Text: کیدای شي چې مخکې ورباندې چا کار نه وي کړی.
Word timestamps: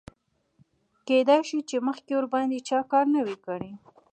کیدای 1.07 1.41
شي 1.49 1.59
چې 1.69 1.75
مخکې 1.87 2.11
ورباندې 2.15 2.59
چا 2.69 2.79
کار 2.91 3.05
نه 3.15 3.19
وي 3.25 3.37
کړی. 3.45 3.71